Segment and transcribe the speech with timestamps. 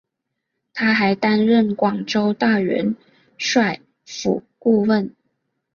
[0.73, 2.95] 他还担任广州大元
[3.37, 5.15] 帅府顾问。